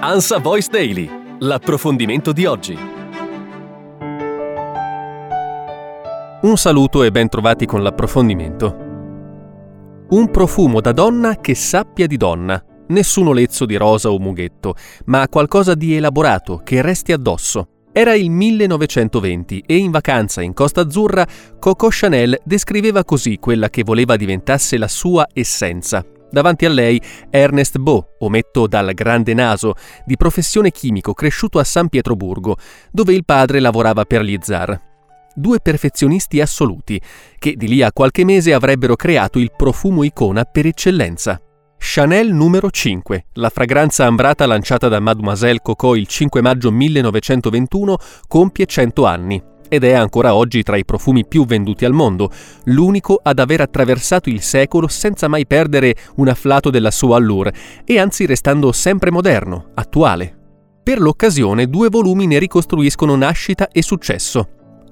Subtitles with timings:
[0.00, 2.78] Ansa Voice Daily, l'approfondimento di oggi.
[6.42, 8.76] Un saluto e ben trovati con l'approfondimento.
[10.10, 12.64] Un profumo da donna che sappia di donna.
[12.86, 14.76] Nessun olezzo di rosa o mughetto,
[15.06, 17.66] ma qualcosa di elaborato che resti addosso.
[17.90, 21.26] Era il 1920 e in vacanza in Costa Azzurra
[21.58, 26.04] Coco Chanel descriveva così quella che voleva diventasse la sua essenza.
[26.30, 27.00] Davanti a lei
[27.30, 29.74] Ernest Beau, ometto dal grande naso,
[30.04, 32.56] di professione chimico cresciuto a San Pietroburgo,
[32.90, 34.78] dove il padre lavorava per gli zar.
[35.34, 37.00] Due perfezionisti assoluti,
[37.38, 41.40] che di lì a qualche mese avrebbero creato il profumo icona per eccellenza.
[41.78, 48.66] Chanel numero 5, la fragranza ambrata lanciata da Mademoiselle Coco il 5 maggio 1921, compie
[48.66, 52.30] 100 anni ed è ancora oggi tra i profumi più venduti al mondo,
[52.64, 57.52] l'unico ad aver attraversato il secolo senza mai perdere un afflato della sua allure
[57.84, 60.36] e anzi restando sempre moderno, attuale.
[60.82, 64.48] Per l'occasione due volumi ne ricostruiscono nascita e successo.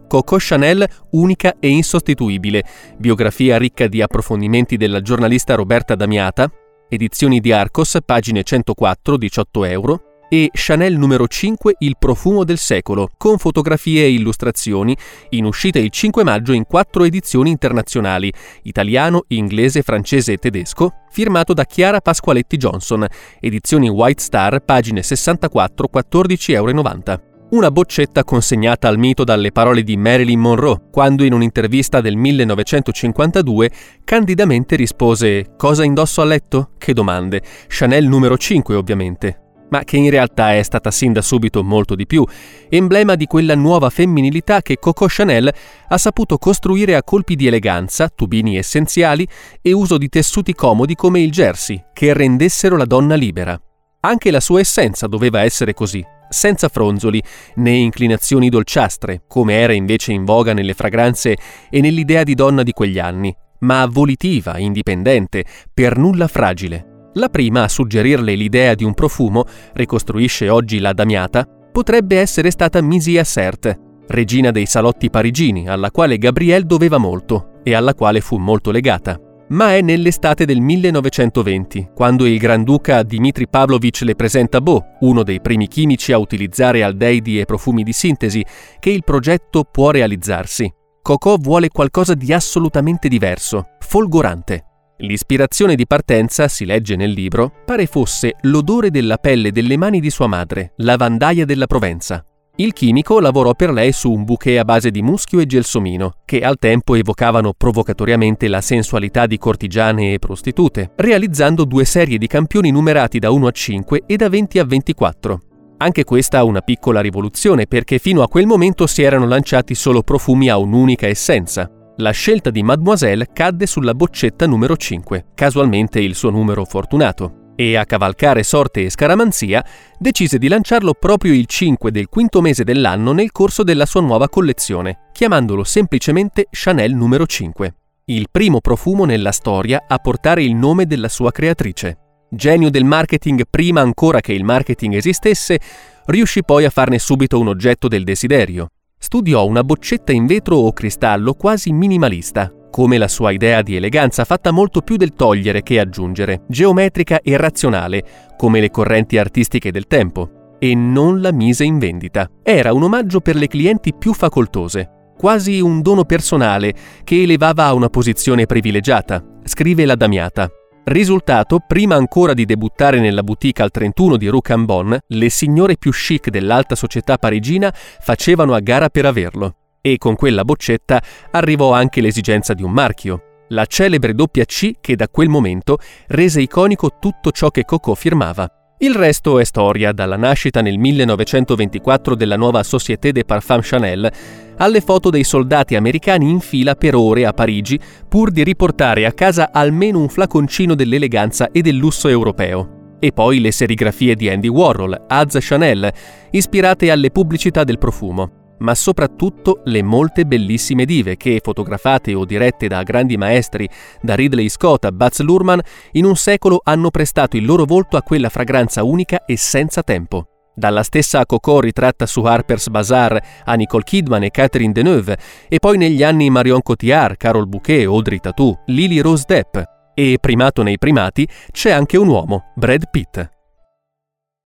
[0.06, 2.64] Coco Chanel unica e insostituibile,
[2.98, 6.50] biografia ricca di approfondimenti della giornalista Roberta Damiata,
[6.88, 13.10] edizioni di Arcos, pagine 104, 18 euro, e Chanel numero 5 Il profumo del secolo,
[13.16, 14.96] con fotografie e illustrazioni,
[15.30, 21.52] in uscita il 5 maggio in quattro edizioni internazionali, italiano, inglese, francese e tedesco, firmato
[21.52, 23.06] da Chiara Pasqualetti Johnson,
[23.40, 27.34] edizioni White Star, pagine 64, 14,90 euro.
[27.48, 33.70] Una boccetta consegnata al mito dalle parole di Marilyn Monroe, quando in un'intervista del 1952
[34.02, 36.70] candidamente rispose Cosa indosso a letto?
[36.76, 37.42] Che domande.
[37.68, 42.06] Chanel numero 5 ovviamente ma che in realtà è stata sin da subito molto di
[42.06, 42.24] più,
[42.68, 45.52] emblema di quella nuova femminilità che Coco Chanel
[45.88, 49.26] ha saputo costruire a colpi di eleganza, tubini essenziali
[49.60, 53.60] e uso di tessuti comodi come il jersey, che rendessero la donna libera.
[54.00, 57.22] Anche la sua essenza doveva essere così, senza fronzoli
[57.56, 61.36] né inclinazioni dolciastre, come era invece in voga nelle fragranze
[61.70, 66.95] e nell'idea di donna di quegli anni, ma volitiva, indipendente, per nulla fragile.
[67.16, 72.82] La prima a suggerirle l'idea di un profumo, ricostruisce oggi la Damiata, potrebbe essere stata
[72.82, 73.74] Misia Sert,
[74.08, 79.18] regina dei salotti parigini, alla quale Gabrielle doveva molto e alla quale fu molto legata.
[79.48, 85.40] Ma è nell'estate del 1920, quando il Granduca Dmitri Pavlovich le presenta Beau, uno dei
[85.40, 88.44] primi chimici a utilizzare aldeidi e profumi di sintesi,
[88.78, 90.70] che il progetto può realizzarsi.
[91.00, 94.64] Coco vuole qualcosa di assolutamente diverso, folgorante.
[94.98, 100.08] L'ispirazione di partenza, si legge nel libro, pare fosse l'odore della pelle delle mani di
[100.08, 102.24] sua madre, la vandaia della Provenza.
[102.58, 106.40] Il chimico lavorò per lei su un bouquet a base di muschio e gelsomino, che
[106.40, 112.70] al tempo evocavano provocatoriamente la sensualità di cortigiane e prostitute, realizzando due serie di campioni
[112.70, 115.40] numerati da 1 a 5 e da 20 a 24.
[115.78, 120.48] Anche questa una piccola rivoluzione perché fino a quel momento si erano lanciati solo profumi
[120.48, 126.30] a un'unica essenza, la scelta di Mademoiselle cadde sulla boccetta numero 5, casualmente il suo
[126.30, 129.64] numero fortunato, e a cavalcare sorte e scaramanzia
[129.98, 134.28] decise di lanciarlo proprio il 5 del quinto mese dell'anno nel corso della sua nuova
[134.28, 137.74] collezione, chiamandolo semplicemente Chanel numero 5,
[138.06, 141.98] il primo profumo nella storia a portare il nome della sua creatrice.
[142.28, 145.58] Genio del marketing prima ancora che il marketing esistesse,
[146.06, 148.68] riuscì poi a farne subito un oggetto del desiderio,
[148.98, 154.24] studiò una boccetta in vetro o cristallo quasi minimalista, come la sua idea di eleganza
[154.24, 158.04] fatta molto più del togliere che aggiungere, geometrica e razionale,
[158.36, 162.28] come le correnti artistiche del tempo, e non la mise in vendita.
[162.42, 166.74] Era un omaggio per le clienti più facoltose, quasi un dono personale
[167.04, 170.50] che elevava a una posizione privilegiata, scrive la Damiata.
[170.88, 175.90] Risultato, prima ancora di debuttare nella boutique al 31 di Rue Cambon, le signore più
[175.90, 179.56] chic dell'alta società parigina facevano a gara per averlo.
[179.80, 181.02] E con quella boccetta
[181.32, 186.40] arrivò anche l'esigenza di un marchio, la celebre doppia C che da quel momento rese
[186.40, 188.48] iconico tutto ciò che Coco firmava.
[188.78, 194.12] Il resto è storia, dalla nascita nel 1924 della nuova Société des Parfums Chanel
[194.58, 199.12] alle foto dei soldati americani in fila per ore a Parigi pur di riportare a
[199.12, 202.96] casa almeno un flaconcino dell'eleganza e del lusso europeo.
[202.98, 205.90] E poi le serigrafie di Andy Warhol, Az Chanel,
[206.32, 212.68] ispirate alle pubblicità del profumo ma soprattutto le molte bellissime dive che, fotografate o dirette
[212.68, 213.68] da grandi maestri,
[214.00, 215.60] da Ridley Scott a Baz Luhrmann,
[215.92, 220.28] in un secolo hanno prestato il loro volto a quella fragranza unica e senza tempo.
[220.54, 225.18] Dalla stessa Coco ritratta su Harper's Bazaar a Nicole Kidman e Catherine Deneuve,
[225.48, 229.58] e poi negli anni Marion Cotillard, Carol Bouquet, Audrey Tatou, Lily Rose Depp.
[229.94, 233.35] E primato nei primati c'è anche un uomo, Brad Pitt.